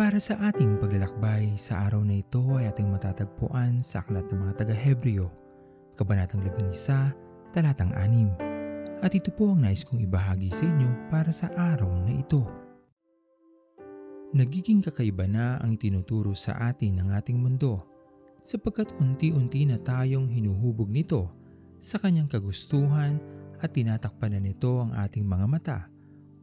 [0.00, 4.64] Para sa ating paglalakbay, sa araw na ito ay ating matatagpuan sa Aklat ng mga
[4.64, 5.28] taga-Hebreo,
[5.92, 9.04] Kabanatang 11, Talatang 6.
[9.04, 12.48] At ito po ang nais kong ibahagi sa inyo para sa araw na ito.
[14.32, 17.84] Nagiging kakaiba na ang itinuturo sa atin ng ating mundo
[18.40, 21.28] sapagkat unti-unti na tayong hinuhubog nito
[21.76, 23.20] sa kanyang kagustuhan
[23.60, 25.78] at tinatakpan na nito ang ating mga mata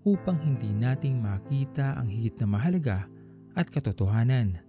[0.05, 3.16] upang hindi nating makita ang higit na mahalaga
[3.57, 4.61] at katotohanan.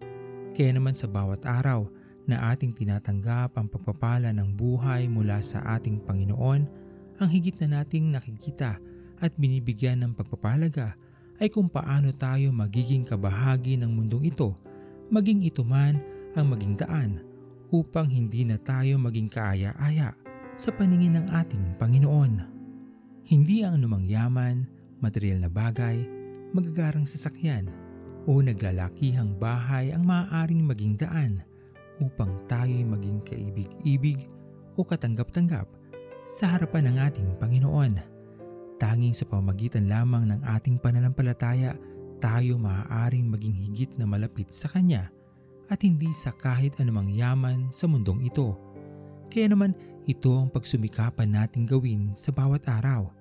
[0.57, 1.87] Kaya naman sa bawat araw
[2.25, 6.63] na ating tinatanggap ang pagpapala ng buhay mula sa ating Panginoon,
[7.21, 8.81] ang higit na nating nakikita
[9.21, 10.97] at binibigyan ng pagpapalaga
[11.39, 14.57] ay kung paano tayo magiging kabahagi ng mundong ito,
[15.13, 16.01] maging ito man
[16.35, 17.23] ang maging daan
[17.69, 20.17] upang hindi na tayo maging kaaya-aya
[20.59, 22.33] sa paningin ng ating Panginoon.
[23.29, 24.67] Hindi ang anumang yaman,
[24.99, 26.03] material na bagay,
[26.51, 27.69] magagarang sasakyan,
[28.25, 31.45] o naglalakihang bahay ang maaaring maging daan
[32.03, 34.27] upang tayo'y maging kaibig-ibig
[34.79, 35.67] o katanggap-tanggap
[36.25, 37.93] sa harapan ng ating Panginoon.
[38.79, 41.75] Tanging sa pamagitan lamang ng ating pananampalataya,
[42.23, 45.11] tayo maaaring maging higit na malapit sa Kanya
[45.67, 48.55] at hindi sa kahit anumang yaman sa mundong ito.
[49.29, 49.75] Kaya naman
[50.09, 53.13] ito ang pagsumikapan nating gawin sa bawat araw,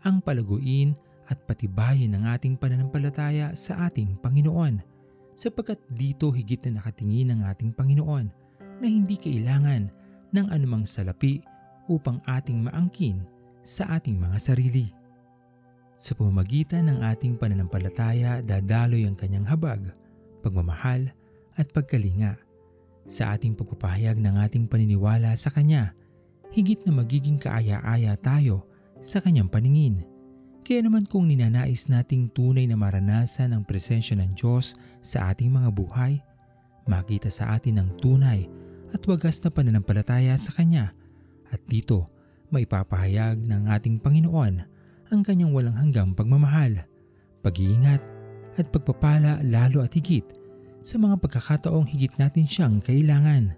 [0.00, 0.96] ang palaguin
[1.30, 4.82] at patibayin ang ating pananampalataya sa ating Panginoon
[5.38, 8.26] sapagkat dito higit na nakatingin ang ating Panginoon
[8.82, 9.88] na hindi kailangan
[10.34, 11.40] ng anumang salapi
[11.86, 13.22] upang ating maangkin
[13.62, 14.90] sa ating mga sarili.
[16.00, 19.92] Sa pamamagitan ng ating pananampalataya dadaloy ang kanyang habag,
[20.40, 21.12] pagmamahal
[21.60, 22.40] at pagkalinga.
[23.04, 25.92] Sa ating pagpapahayag ng ating paniniwala sa Kanya,
[26.54, 28.64] higit na magiging kaaya-aya tayo
[29.00, 30.04] sa Kanyang paningin
[30.60, 35.72] kaya naman kung ninanais nating tunay na maranasan ang presensya ng Diyos sa ating mga
[35.72, 36.20] buhay,
[36.86, 38.46] makita sa atin ang tunay
[38.92, 40.92] at wagas na pananampalataya sa Kanya
[41.50, 42.10] at dito
[42.50, 44.54] maipapahayag ng ating Panginoon
[45.10, 46.86] ang Kanyang walang hanggang pagmamahal,
[47.42, 48.02] pag-iingat
[48.58, 50.26] at pagpapala lalo at higit
[50.80, 53.54] sa mga pagkakataong higit natin siyang kailangan.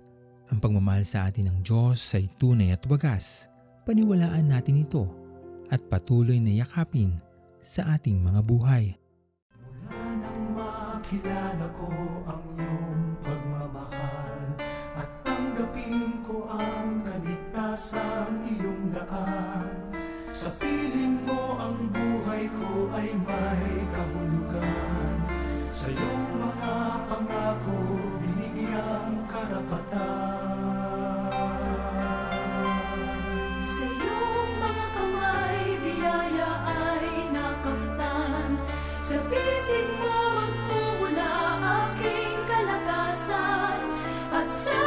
[0.53, 3.49] Ang pagmamahal sa atin ng Diyos ay tunay at wagas.
[3.89, 5.22] Paniwalaan natin ito
[5.73, 7.17] at patuloy na yakapin
[7.65, 8.85] sa ating mga buhay.
[9.57, 11.89] Mula nang makilala ko
[12.29, 12.72] ang iyong
[44.53, 44.82] At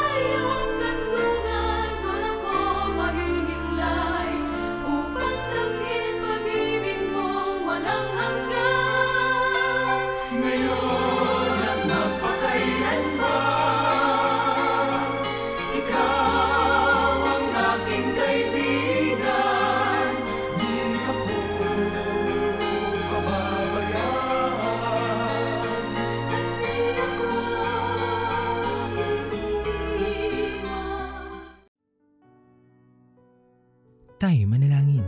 [34.26, 35.06] Tayo manalangin.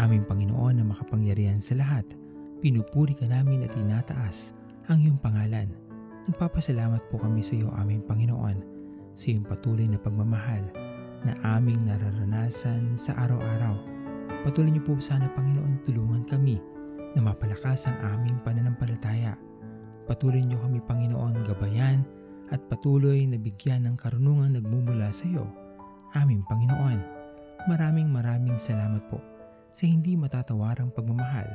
[0.00, 2.08] Aming Panginoon na makapangyarihan sa lahat,
[2.64, 4.56] pinupuri ka namin at tinataas
[4.88, 5.68] ang iyong pangalan.
[6.24, 8.56] Nagpapasalamat po kami sa iyo aming Panginoon
[9.12, 10.64] sa iyong patuloy na pagmamahal
[11.28, 13.76] na aming nararanasan sa araw-araw.
[14.48, 16.56] Patuloy niyo po sana Panginoon tulungan kami
[17.12, 19.36] na mapalakas ang aming pananampalataya.
[20.08, 22.00] Patuloy niyo kami Panginoon gabayan
[22.48, 25.44] at patuloy na bigyan ng karunungan nagmumula sa iyo.
[26.16, 27.17] Aming Panginoon.
[27.66, 29.18] Maraming maraming salamat po
[29.74, 31.48] sa hindi matatawarang pagmamahal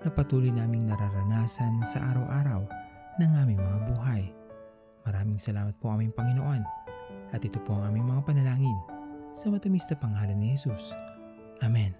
[0.00, 2.62] na patuloy naming nararanasan sa araw-araw
[3.18, 4.22] ng aming mga buhay.
[5.02, 6.62] Maraming salamat po aming Panginoon
[7.34, 8.78] at ito po ang aming mga panalangin
[9.34, 10.94] sa matamis na pangalan ni Jesus.
[11.60, 11.92] Amen.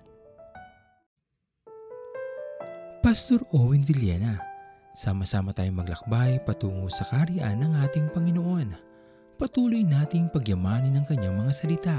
[3.01, 4.39] Pastor Owen Villena,
[4.95, 8.77] sama-sama tayong maglakbay patungo sa kariyan ng ating Panginoon.
[9.41, 11.99] Patuloy nating pagyamanin ang kanyang mga salita